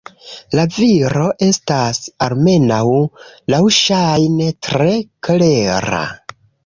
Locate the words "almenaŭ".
2.27-2.81